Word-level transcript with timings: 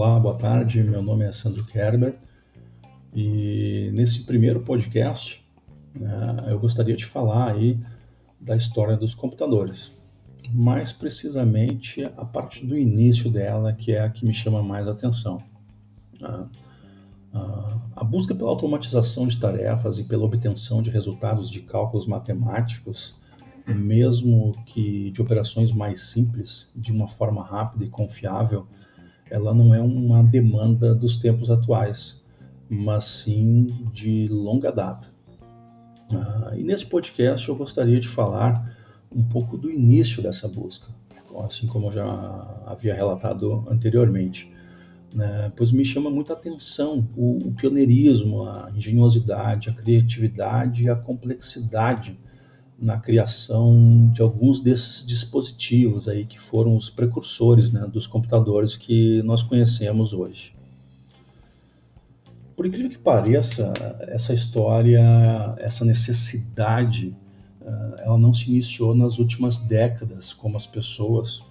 Olá, 0.00 0.16
boa 0.20 0.36
tarde. 0.36 0.80
Meu 0.80 1.02
nome 1.02 1.24
é 1.24 1.32
Sandro 1.32 1.64
Kerber 1.64 2.14
e 3.12 3.90
nesse 3.92 4.22
primeiro 4.22 4.60
podcast 4.60 5.44
né, 5.92 6.46
eu 6.46 6.60
gostaria 6.60 6.94
de 6.94 7.04
falar 7.04 7.50
aí 7.50 7.80
da 8.40 8.54
história 8.54 8.96
dos 8.96 9.12
computadores, 9.12 9.90
mais 10.54 10.92
precisamente 10.92 12.04
a 12.16 12.24
parte 12.24 12.64
do 12.64 12.78
início 12.78 13.28
dela, 13.28 13.72
que 13.72 13.90
é 13.90 14.00
a 14.00 14.08
que 14.08 14.24
me 14.24 14.32
chama 14.32 14.62
mais 14.62 14.86
atenção. 14.86 15.42
Né. 16.20 16.46
A 17.96 18.04
busca 18.04 18.36
pela 18.36 18.50
automatização 18.50 19.26
de 19.26 19.36
tarefas 19.36 19.98
e 19.98 20.04
pela 20.04 20.24
obtenção 20.24 20.80
de 20.80 20.90
resultados 20.90 21.50
de 21.50 21.62
cálculos 21.62 22.06
matemáticos, 22.06 23.16
mesmo 23.66 24.54
que 24.64 25.10
de 25.10 25.20
operações 25.20 25.72
mais 25.72 26.02
simples, 26.02 26.70
de 26.76 26.92
uma 26.92 27.08
forma 27.08 27.42
rápida 27.42 27.84
e 27.84 27.88
confiável, 27.88 28.64
ela 29.30 29.54
não 29.54 29.74
é 29.74 29.80
uma 29.80 30.22
demanda 30.22 30.94
dos 30.94 31.16
tempos 31.16 31.50
atuais, 31.50 32.24
mas 32.68 33.04
sim 33.04 33.88
de 33.92 34.28
longa 34.28 34.70
data. 34.70 35.08
Ah, 36.12 36.52
e 36.56 36.62
nesse 36.62 36.86
podcast 36.86 37.48
eu 37.48 37.56
gostaria 37.56 38.00
de 38.00 38.08
falar 38.08 38.76
um 39.14 39.22
pouco 39.22 39.56
do 39.56 39.70
início 39.70 40.22
dessa 40.22 40.48
busca, 40.48 40.88
assim 41.44 41.66
como 41.66 41.86
eu 41.88 41.92
já 41.92 42.62
havia 42.66 42.94
relatado 42.94 43.64
anteriormente, 43.68 44.52
né? 45.14 45.52
pois 45.56 45.72
me 45.72 45.84
chama 45.84 46.10
muita 46.10 46.32
atenção 46.32 47.06
o, 47.16 47.48
o 47.48 47.52
pioneirismo, 47.52 48.44
a 48.44 48.70
engenhosidade, 48.74 49.70
a 49.70 49.72
criatividade 49.72 50.84
e 50.84 50.90
a 50.90 50.96
complexidade 50.96 52.18
na 52.78 52.96
criação 52.96 54.08
de 54.12 54.22
alguns 54.22 54.60
desses 54.60 55.04
dispositivos 55.04 56.08
aí 56.08 56.24
que 56.24 56.38
foram 56.38 56.76
os 56.76 56.88
precursores 56.88 57.72
né, 57.72 57.86
dos 57.92 58.06
computadores 58.06 58.76
que 58.76 59.20
nós 59.22 59.42
conhecemos 59.42 60.12
hoje. 60.12 60.54
Por 62.56 62.66
incrível 62.66 62.90
que 62.90 62.98
pareça, 62.98 63.72
essa 64.02 64.32
história, 64.32 65.00
essa 65.58 65.84
necessidade, 65.84 67.16
eh, 67.60 68.02
ela 68.04 68.18
não 68.18 68.32
se 68.34 68.50
iniciou 68.50 68.94
nas 68.94 69.18
últimas 69.18 69.58
décadas, 69.58 70.32
como 70.32 70.56
as 70.56 70.66
pessoas, 70.66 71.44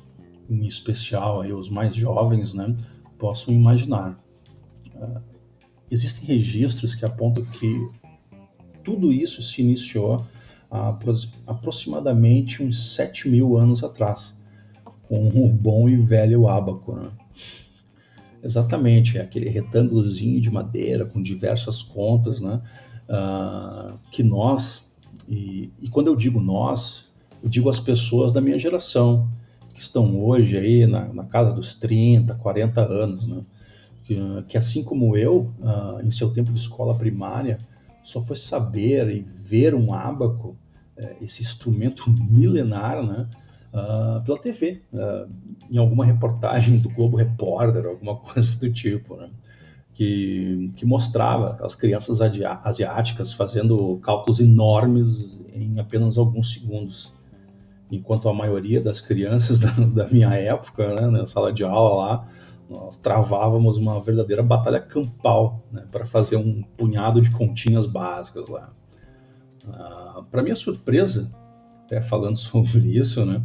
em 0.49 0.65
especial 0.65 1.41
aí 1.41 1.53
os 1.53 1.69
mais 1.69 1.95
jovens, 1.95 2.53
né, 2.53 2.75
possam 3.17 3.53
imaginar. 3.53 4.21
Eh, 4.95 5.21
existem 5.89 6.25
registros 6.25 6.93
que 6.93 7.05
apontam 7.05 7.43
que 7.45 7.89
tudo 8.83 9.11
isso 9.11 9.41
se 9.41 9.61
iniciou 9.61 10.25
há 10.69 10.97
aproximadamente 11.45 12.61
uns 12.61 12.95
7 12.95 13.29
mil 13.29 13.57
anos 13.57 13.83
atrás, 13.83 14.37
com 15.07 15.27
o 15.27 15.47
bom 15.47 15.87
e 15.87 15.95
velho 15.95 16.47
ábaco. 16.47 16.93
Né? 16.95 17.09
Exatamente, 18.43 19.17
é 19.17 19.21
aquele 19.21 19.49
retângulozinho 19.49 20.39
de 20.39 20.51
madeira 20.51 21.05
com 21.05 21.21
diversas 21.21 21.81
contas, 21.81 22.39
né? 22.41 22.61
Uh, 23.09 23.97
que 24.11 24.21
nós, 24.21 24.91
e, 25.29 25.71
e, 25.81 25.89
quando 25.89 26.07
eu 26.07 26.15
digo 26.15 26.41
nós, 26.41 27.07
eu 27.41 27.47
digo 27.47 27.69
as 27.69 27.79
pessoas 27.79 28.33
da 28.33 28.41
minha 28.41 28.59
geração, 28.59 29.29
que 29.73 29.79
estão 29.79 30.19
hoje 30.19 30.57
aí 30.57 30.85
na, 30.85 31.13
na 31.13 31.23
casa 31.23 31.53
dos 31.53 31.73
30, 31.75 32.35
40 32.35 32.81
anos, 32.81 33.27
né? 33.27 33.43
que, 34.07 34.15
que 34.47 34.57
assim 34.57 34.83
como 34.83 35.17
eu, 35.17 35.51
uh, 35.59 36.01
em 36.01 36.09
seu 36.09 36.31
tempo 36.31 36.51
de 36.51 36.59
escola 36.59 36.95
primária, 36.95 37.59
só 38.07 38.21
foi 38.21 38.37
saber 38.37 39.09
e 39.09 39.19
ver 39.19 39.75
um 39.75 39.93
ábaco, 39.93 40.55
é, 40.95 41.17
esse 41.19 41.41
instrumento 41.41 42.09
milenar, 42.09 43.05
né, 43.05 43.27
uh, 43.73 44.23
pela 44.23 44.37
TV, 44.37 44.81
uh, 44.93 44.97
ah, 44.97 45.27
em 45.69 45.77
alguma 45.77 46.05
reportagem 46.05 46.77
do 46.77 46.89
Globo 46.89 47.17
Repórter, 47.17 47.85
alguma 47.85 48.15
coisa 48.23 48.57
do 48.57 48.71
tipo, 48.71 49.17
né, 49.17 49.29
que, 49.93 50.71
que 50.77 50.85
mostrava 50.85 51.57
as 51.61 51.75
crianças 51.75 52.21
asiáticas 52.63 53.33
fazendo 53.33 53.97
cálculos 53.97 54.39
enormes 54.39 55.37
em 55.53 55.77
apenas 55.77 56.17
alguns 56.17 56.53
segundos, 56.53 57.13
enquanto 57.91 58.29
a 58.29 58.33
maioria 58.33 58.79
das 58.79 59.01
crianças 59.01 59.59
da, 59.59 59.71
da 59.71 60.07
minha 60.07 60.33
época, 60.33 60.95
né, 60.95 61.07
na 61.07 61.25
sala 61.25 61.51
de 61.51 61.65
aula 61.65 62.05
lá, 62.05 62.27
nós 62.69 62.97
travávamos 62.97 63.77
uma 63.77 64.01
verdadeira 64.01 64.43
batalha 64.43 64.79
campal 64.79 65.63
né, 65.71 65.85
para 65.91 66.05
fazer 66.05 66.35
um 66.35 66.61
punhado 66.75 67.21
de 67.21 67.31
continhas 67.31 67.85
básicas 67.85 68.49
lá. 68.49 68.73
Uh, 69.65 70.23
para 70.23 70.43
minha 70.43 70.55
surpresa, 70.55 71.31
até 71.85 72.01
falando 72.01 72.35
sobre 72.37 72.97
isso, 72.97 73.25
né, 73.25 73.41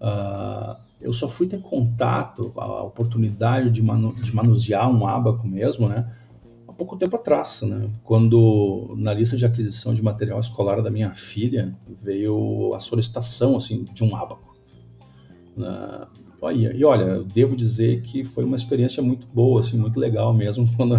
uh, 0.00 0.76
eu 1.00 1.12
só 1.12 1.28
fui 1.28 1.46
ter 1.46 1.60
contato, 1.60 2.52
a 2.56 2.82
oportunidade 2.82 3.70
de, 3.70 3.82
manu 3.82 4.14
de 4.14 4.34
manusear 4.34 4.90
um 4.90 5.06
abaco 5.06 5.46
mesmo, 5.46 5.86
né, 5.86 6.10
há 6.66 6.72
pouco 6.72 6.96
tempo 6.96 7.16
atrás, 7.16 7.60
né, 7.62 7.90
quando 8.02 8.94
na 8.96 9.12
lista 9.12 9.36
de 9.36 9.44
aquisição 9.44 9.92
de 9.92 10.02
material 10.02 10.40
escolar 10.40 10.80
da 10.80 10.90
minha 10.90 11.14
filha 11.14 11.76
veio 11.86 12.72
a 12.74 12.80
solicitação 12.80 13.56
assim 13.56 13.84
de 13.84 14.02
um 14.02 14.16
abaco. 14.16 14.54
Uh, 15.56 16.23
e 16.52 16.84
olha, 16.84 17.04
eu 17.04 17.24
devo 17.24 17.56
dizer 17.56 18.02
que 18.02 18.24
foi 18.24 18.44
uma 18.44 18.56
experiência 18.56 19.02
muito 19.02 19.26
boa, 19.26 19.60
assim, 19.60 19.78
muito 19.78 19.98
legal 19.98 20.32
mesmo, 20.34 20.68
quando 20.76 20.94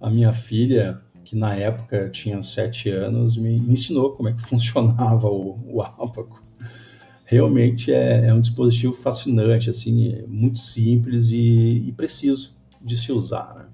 a 0.00 0.10
minha 0.10 0.32
filha, 0.32 1.00
que 1.24 1.36
na 1.36 1.54
época 1.54 2.08
tinha 2.10 2.42
sete 2.42 2.90
anos, 2.90 3.36
me 3.36 3.56
ensinou 3.56 4.12
como 4.12 4.28
é 4.28 4.32
que 4.32 4.42
funcionava 4.42 5.28
o, 5.28 5.58
o. 5.66 5.82
Realmente 7.24 7.90
é, 7.90 8.26
é, 8.26 8.34
um 8.34 8.40
dispositivo 8.40 8.92
fascinante, 8.92 9.70
assim, 9.70 10.12
é 10.12 10.26
muito 10.26 10.58
simples 10.58 11.30
e, 11.30 11.84
e 11.88 11.92
preciso 11.92 12.54
de 12.80 12.96
se 12.96 13.10
usar. 13.10 13.54
Né? 13.54 13.64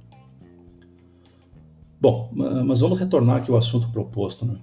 Bom, 2.00 2.30
mas 2.64 2.80
vamos 2.80 2.98
retornar 2.98 3.38
aqui 3.38 3.50
ao 3.50 3.56
assunto 3.56 3.90
proposto. 3.90 4.46
Né? 4.46 4.58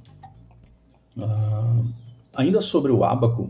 Uh, 1.17 1.85
ainda 2.33 2.61
sobre 2.61 2.91
o 2.91 3.03
ábaco, 3.03 3.47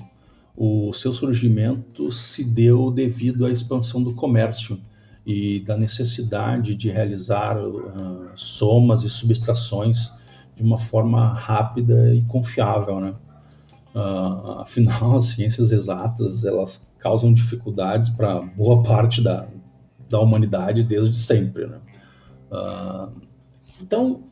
o 0.58 0.92
seu 0.94 1.14
surgimento 1.14 2.12
se 2.12 2.44
deu 2.44 2.90
devido 2.90 3.46
à 3.46 3.52
expansão 3.52 4.02
do 4.02 4.16
comércio 4.16 4.82
e 5.26 5.60
da 5.62 5.76
necessidade 5.76 6.76
de 6.76 6.90
realizar 6.90 7.58
uh, 7.58 8.30
somas 8.36 9.04
e 9.04 9.10
subtrações 9.10 10.12
de 10.56 10.64
uma 10.64 10.78
forma 10.78 11.34
rápida 11.34 12.14
e 12.14 12.22
confiável, 12.24 13.02
né? 13.02 13.16
Uh, 13.94 14.60
afinal, 14.60 15.18
as 15.18 15.26
ciências 15.26 15.72
exatas 15.72 16.46
elas 16.46 16.94
causam 17.00 17.34
dificuldades 17.34 18.10
para 18.10 18.42
boa 18.42 18.84
parte 18.84 19.22
da, 19.22 19.48
da 20.10 20.20
humanidade 20.20 20.84
desde 20.84 21.18
sempre, 21.18 21.68
né? 21.68 21.80
Uh, 22.52 23.12
então, 23.82 24.24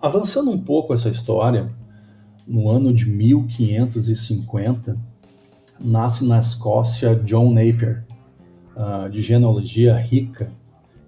avançando 0.00 0.50
um 0.50 0.58
pouco 0.58 0.94
essa 0.94 1.10
história, 1.10 1.70
no 2.46 2.70
ano 2.70 2.92
de 2.92 3.06
1550 3.06 5.11
nasce 5.82 6.24
na 6.24 6.38
Escócia 6.38 7.14
John 7.16 7.52
Napier, 7.52 8.04
uh, 8.76 9.08
de 9.10 9.22
genealogia 9.22 9.96
rica 9.96 10.52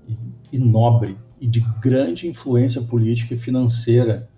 e, 0.09 0.17
e 0.53 0.59
nobre 0.59 1.17
e 1.41 1.47
de 1.47 1.61
grande 1.81 2.27
influência 2.27 2.83
política 2.83 3.35
e 3.35 3.39
financeira, 3.39 4.29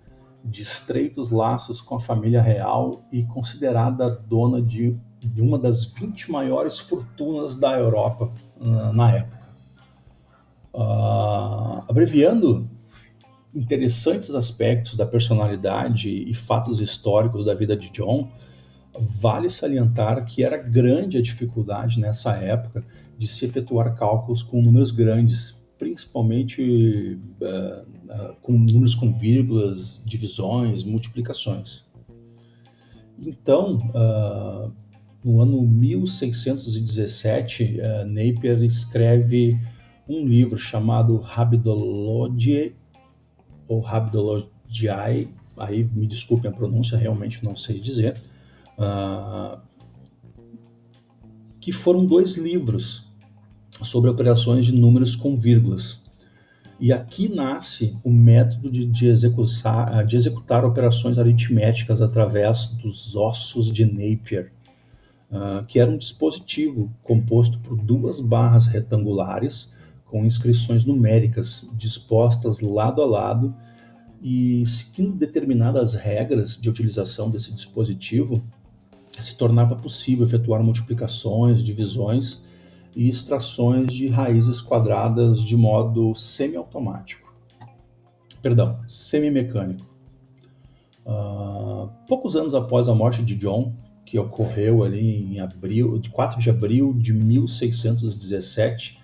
de 0.43 0.61
estreitos 0.61 1.31
laços 1.31 1.81
com 1.81 1.95
a 1.95 1.99
família 1.99 2.41
real 2.41 3.03
e 3.11 3.23
considerada 3.23 4.09
dona 4.09 4.61
de, 4.61 4.97
de 5.19 5.41
uma 5.41 5.59
das 5.59 5.85
20 5.85 6.31
maiores 6.31 6.79
fortunas 6.79 7.55
da 7.55 7.77
Europa 7.77 8.31
uh, 8.59 8.93
na 8.93 9.11
época. 9.11 9.47
Uh, 10.73 11.83
abreviando 11.89 12.69
interessantes 13.53 14.35
aspectos 14.35 14.95
da 14.95 15.05
personalidade 15.05 16.09
e 16.09 16.33
fatos 16.33 16.79
históricos 16.79 17.45
da 17.45 17.53
vida 17.53 17.75
de 17.75 17.89
John, 17.89 18.29
Vale 18.99 19.49
salientar 19.49 20.25
que 20.25 20.43
era 20.43 20.57
grande 20.57 21.17
a 21.17 21.21
dificuldade 21.21 21.99
nessa 21.99 22.35
época 22.35 22.83
de 23.17 23.27
se 23.27 23.45
efetuar 23.45 23.95
cálculos 23.95 24.43
com 24.43 24.61
números 24.61 24.91
grandes, 24.91 25.59
principalmente 25.77 27.17
uh, 27.41 27.81
uh, 28.11 28.35
com 28.41 28.51
números 28.53 28.95
com 28.95 29.13
vírgulas, 29.13 30.01
divisões, 30.05 30.83
multiplicações. 30.83 31.87
Então, 33.19 33.77
uh, 33.89 34.71
no 35.23 35.41
ano 35.41 35.61
1617, 35.61 37.77
Napier 38.05 38.61
escreve 38.63 39.59
um 40.07 40.27
livro 40.27 40.57
chamado 40.57 41.17
Rabidologiae, 41.17 42.75
ou 43.67 43.81
Rabidologiae, 43.81 45.29
aí 45.57 45.83
me 45.91 46.07
desculpem 46.07 46.49
a 46.49 46.53
pronúncia, 46.53 46.97
realmente 46.97 47.43
não 47.43 47.57
sei 47.57 47.79
dizer, 47.79 48.15
uh, 48.77 49.59
que 51.59 51.71
foram 51.71 52.05
dois 52.05 52.35
livros 52.35 53.07
sobre 53.83 54.09
operações 54.09 54.65
de 54.65 54.73
números 54.73 55.15
com 55.15 55.37
vírgulas. 55.37 56.01
E 56.79 56.93
aqui 56.93 57.27
nasce 57.27 57.97
o 58.03 58.11
método 58.11 58.69
de, 58.69 58.85
de, 58.85 59.07
executar, 59.07 60.05
de 60.05 60.15
executar 60.15 60.63
operações 60.63 61.17
aritméticas 61.17 62.01
através 62.01 62.67
dos 62.67 63.15
ossos 63.15 63.71
de 63.71 63.85
Napier, 63.85 64.51
uh, 65.31 65.65
que 65.65 65.79
era 65.79 65.89
um 65.89 65.97
dispositivo 65.97 66.93
composto 67.03 67.59
por 67.59 67.75
duas 67.75 68.19
barras 68.19 68.67
retangulares 68.67 69.73
com 70.05 70.25
inscrições 70.25 70.85
numéricas 70.85 71.67
dispostas 71.73 72.61
lado 72.61 73.01
a 73.01 73.05
lado 73.05 73.55
e 74.21 74.65
seguindo 74.65 75.15
determinadas 75.15 75.93
regras 75.93 76.55
de 76.59 76.69
utilização 76.69 77.29
desse 77.29 77.53
dispositivo, 77.53 78.43
se 79.23 79.37
tornava 79.37 79.75
possível 79.75 80.25
efetuar 80.25 80.63
multiplicações, 80.63 81.63
divisões 81.63 82.43
e 82.95 83.07
extrações 83.07 83.93
de 83.93 84.07
raízes 84.07 84.61
quadradas 84.61 85.41
de 85.41 85.55
modo 85.55 86.15
semiautomático. 86.15 87.31
Perdão, 88.41 88.79
semimecânico. 88.87 89.85
Uh, 91.05 91.89
poucos 92.07 92.35
anos 92.35 92.53
após 92.53 92.89
a 92.89 92.95
morte 92.95 93.23
de 93.23 93.35
John, 93.35 93.73
que 94.05 94.17
ocorreu 94.17 94.83
ali 94.83 95.35
em 95.35 95.39
abril, 95.39 95.99
de 95.99 96.09
4 96.09 96.39
de 96.39 96.49
abril 96.49 96.93
de 96.93 97.13
1617, 97.13 98.99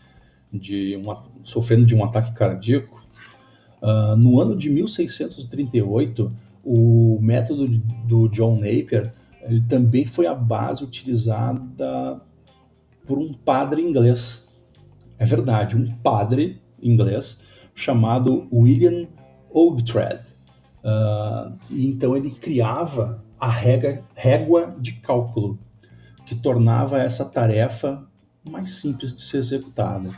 de 0.51 0.95
uma, 0.95 1.23
sofrendo 1.43 1.85
de 1.85 1.95
um 1.95 2.03
ataque 2.03 2.33
cardíaco, 2.33 3.05
uh, 3.81 4.15
no 4.15 4.39
ano 4.39 4.55
de 4.55 4.69
1638, 4.69 6.31
o 6.63 7.19
método 7.21 7.67
do 8.05 8.27
John 8.29 8.55
Napier 8.55 9.13
ele 9.45 9.61
também 9.61 10.05
foi 10.05 10.25
a 10.25 10.33
base 10.33 10.83
utilizada 10.83 12.21
por 13.05 13.17
um 13.17 13.33
padre 13.33 13.81
inglês. 13.81 14.47
É 15.17 15.25
verdade, 15.25 15.77
um 15.77 15.91
padre 15.97 16.61
inglês 16.81 17.41
chamado 17.75 18.47
William 18.51 19.07
Ogtred. 19.49 20.21
Uh, 20.83 21.55
então 21.71 22.15
ele 22.15 22.29
criava 22.31 23.23
a 23.39 23.49
régua, 23.49 24.03
régua 24.15 24.75
de 24.79 24.93
cálculo, 24.93 25.59
que 26.25 26.35
tornava 26.35 26.99
essa 26.99 27.25
tarefa 27.25 28.05
mais 28.49 28.75
simples 28.75 29.13
de 29.13 29.21
ser 29.21 29.37
executada. 29.37 30.09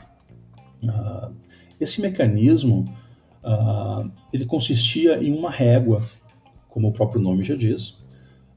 Uh, 0.83 1.33
esse 1.79 2.01
mecanismo 2.01 2.85
uh, 3.43 4.09
ele 4.31 4.45
consistia 4.45 5.23
em 5.23 5.33
uma 5.33 5.49
régua, 5.49 6.01
como 6.69 6.89
o 6.89 6.93
próprio 6.93 7.21
nome 7.21 7.43
já 7.43 7.55
diz, 7.55 7.97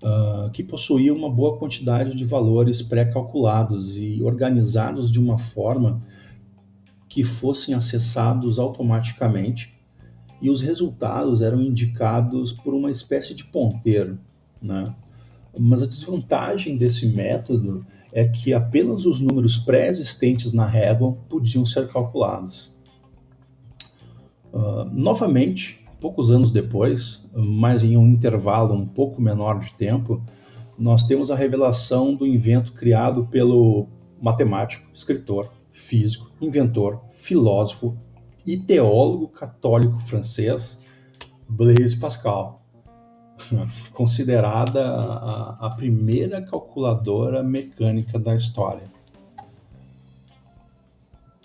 uh, 0.03 0.51
que 0.51 0.63
possuía 0.63 1.13
uma 1.13 1.31
boa 1.31 1.59
quantidade 1.59 2.17
de 2.17 2.25
valores 2.25 2.83
pré-calculados 2.83 3.97
e 3.97 4.23
organizados 4.23 5.11
de 5.11 5.19
uma 5.19 5.39
forma 5.39 6.03
que 7.09 7.25
fossem 7.25 7.75
acessados 7.75 8.59
automaticamente 8.59 9.79
e 10.41 10.51
os 10.51 10.63
resultados 10.63 11.43
eram 11.43 11.61
indicados 11.61 12.53
por 12.53 12.75
uma 12.75 12.91
espécie 12.91 13.35
de 13.35 13.45
ponteiro, 13.45 14.19
né? 14.63 14.95
Mas 15.59 15.83
a 15.83 15.87
desvantagem 15.87 16.77
desse 16.77 17.07
método 17.07 17.85
é 18.13 18.27
que 18.27 18.55
apenas 18.55 19.07
os 19.07 19.21
números 19.21 19.57
pré-existentes 19.57 20.53
na 20.53 20.67
régua 20.67 21.17
podiam 21.29 21.67
ser 21.67 21.89
calculados. 21.89 22.73
Uh, 24.53 24.85
novamente, 24.93 25.78
poucos 26.01 26.31
anos 26.31 26.51
depois, 26.51 27.29
mas 27.35 27.83
em 27.83 27.97
um 27.97 28.07
intervalo 28.07 28.75
um 28.75 28.87
pouco 28.87 29.21
menor 29.21 29.59
de 29.59 29.73
tempo, 29.75 30.23
nós 30.79 31.03
temos 31.05 31.31
a 31.31 31.37
revelação 31.37 32.15
do 32.15 32.27
invento 32.27 32.73
criado 32.73 33.27
pelo 33.27 33.89
matemático, 34.21 34.89
escritor, 34.93 35.51
físico, 35.73 36.31
inventor, 36.41 37.01
filósofo 37.11 37.97
e 38.47 38.57
teólogo 38.57 39.29
católico 39.29 39.99
francês 39.99 40.83
Blaise 41.49 41.97
Pascal, 41.97 42.63
considerada 43.93 44.87
a, 44.87 45.67
a 45.67 45.71
primeira 45.71 46.43
calculadora 46.43 47.43
mecânica 47.43 48.19
da 48.19 48.35
história. 48.35 48.85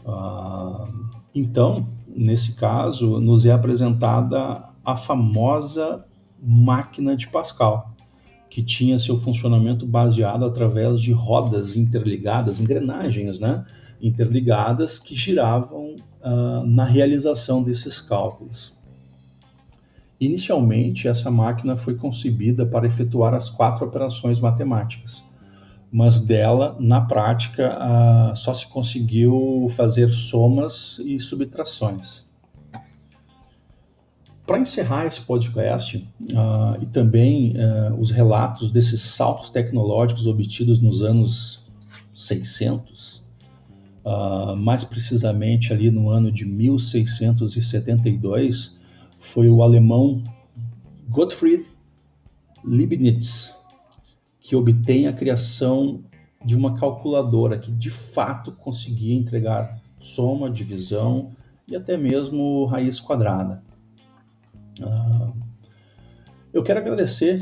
Uh, 0.05 1.09
então, 1.33 1.88
nesse 2.15 2.54
caso, 2.54 3.19
nos 3.19 3.45
é 3.45 3.51
apresentada 3.51 4.63
a 4.83 4.95
famosa 4.95 6.06
máquina 6.42 7.15
de 7.15 7.27
Pascal, 7.27 7.94
que 8.50 8.62
tinha 8.62 9.00
seu 9.00 9.18
funcionamento 9.18 9.86
baseado 9.86 10.45
através 10.45 11.00
de 11.00 11.12
rodas 11.12 11.75
interligadas, 11.75 12.60
engrenagens, 12.60 13.39
né, 13.39 13.65
interligadas 14.01 15.00
que 15.00 15.15
giravam 15.15 15.95
uh, 16.21 16.65
na 16.65 16.83
realização 16.83 17.63
desses 17.63 18.01
cálculos. 18.01 18.74
Inicialmente, 20.19 21.07
essa 21.07 21.31
máquina 21.31 21.75
foi 21.75 21.95
concebida 21.95 22.65
para 22.65 22.86
efetuar 22.86 23.33
as 23.33 23.50
quatro 23.50 23.86
operações 23.86 24.39
matemáticas, 24.39 25.24
mas 25.94 26.19
dela, 26.19 26.75
na 26.80 27.00
prática, 27.01 27.80
só 28.36 28.51
se 28.51 28.66
conseguiu 28.66 29.68
fazer 29.75 30.10
somas 30.10 30.98
e 31.06 31.19
subtrações. 31.19 32.25
Para 34.44 34.57
encerrar 34.57 35.06
esse 35.06 35.22
podcast 35.22 35.98
uh, 35.98 36.81
e 36.81 36.88
também 36.88 37.54
uh, 37.56 37.94
os 38.01 38.10
relatos 38.10 38.72
desses 38.72 39.01
saltos 39.01 39.51
tecnológicos 39.51 40.25
obtidos 40.25 40.81
nos 40.81 41.04
anos 41.04 41.63
600, 42.16 43.22
mais 44.57 44.84
precisamente 44.84 45.72
ali 45.72 45.89
no 45.89 46.10
ano 46.10 46.30
de 46.30 46.44
1672, 46.46 48.78
foi 49.18 49.50
o 49.50 49.63
alemão 49.63 50.22
Gottfried 51.07 51.66
Leibniz 52.66 53.62
que 54.44 54.57
obtém 54.57 55.07
a 55.07 55.13
criação 55.13 56.04
de 56.44 56.54
uma 56.54 56.75
calculadora 56.75 57.57
que 57.57 57.72
de 57.72 57.90
fato 57.90 58.51
conseguia 58.51 59.16
entregar 59.16 59.81
soma, 60.00 60.51
divisão 60.51 61.31
e 61.66 61.75
até 61.78 61.95
mesmo 61.95 62.66
raiz 62.66 63.00
quadrada. 63.00 63.63
Uh, 64.78 65.34
eu 66.51 66.62
quero 66.62 66.80
agradecer 66.80 67.42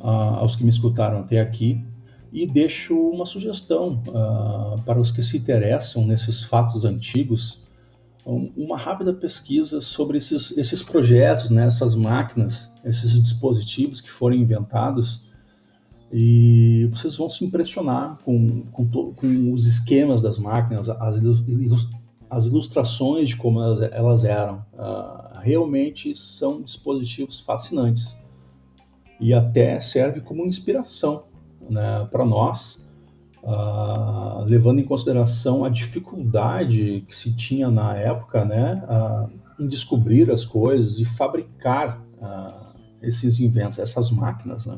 uh, 0.00 0.38
aos 0.38 0.56
que 0.56 0.64
me 0.64 0.70
escutaram 0.70 1.18
até 1.20 1.40
aqui 1.40 1.84
e 2.32 2.46
deixo 2.46 2.98
uma 2.98 3.26
sugestão 3.26 4.02
uh, 4.08 4.80
para 4.82 4.98
os 4.98 5.10
que 5.10 5.20
se 5.20 5.36
interessam 5.36 6.06
nesses 6.06 6.42
fatos 6.42 6.86
antigos, 6.86 7.62
um, 8.24 8.50
uma 8.56 8.78
rápida 8.78 9.12
pesquisa 9.12 9.78
sobre 9.82 10.16
esses, 10.16 10.56
esses 10.56 10.82
projetos, 10.82 11.50
né, 11.50 11.66
essas 11.66 11.94
máquinas, 11.94 12.74
esses 12.82 13.22
dispositivos 13.22 14.00
que 14.00 14.10
foram 14.10 14.36
inventados 14.36 15.27
e 16.12 16.88
vocês 16.90 17.16
vão 17.16 17.28
se 17.28 17.44
impressionar 17.44 18.18
com, 18.24 18.62
com, 18.72 19.12
com 19.12 19.52
os 19.52 19.66
esquemas 19.66 20.22
das 20.22 20.38
máquinas, 20.38 20.88
as, 20.88 21.20
as 22.30 22.44
ilustrações 22.46 23.30
de 23.30 23.36
como 23.36 23.60
elas, 23.60 23.80
elas 23.80 24.24
eram. 24.24 24.64
Uh, 24.72 25.38
realmente 25.40 26.16
são 26.16 26.62
dispositivos 26.62 27.40
fascinantes 27.40 28.16
e 29.20 29.34
até 29.34 29.78
serve 29.80 30.20
como 30.20 30.46
inspiração 30.46 31.24
né, 31.68 32.06
para 32.10 32.24
nós, 32.24 32.86
uh, 33.42 34.44
levando 34.44 34.80
em 34.80 34.84
consideração 34.84 35.64
a 35.64 35.68
dificuldade 35.68 37.04
que 37.06 37.14
se 37.14 37.34
tinha 37.34 37.70
na 37.70 37.94
época 37.96 38.44
né, 38.44 38.82
uh, 38.88 39.62
em 39.62 39.66
descobrir 39.66 40.30
as 40.30 40.44
coisas 40.44 40.98
e 40.98 41.04
fabricar 41.04 42.06
esses 43.00 43.38
inventos, 43.38 43.78
essas 43.78 44.10
máquinas. 44.10 44.66
Né? 44.66 44.74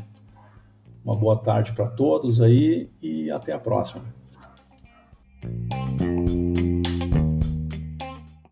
Uma 1.05 1.17
boa 1.17 1.37
tarde 1.37 1.73
para 1.73 1.87
todos 1.87 2.41
aí 2.41 2.91
e 3.01 3.31
até 3.31 3.53
a 3.53 3.59
próxima. 3.59 4.05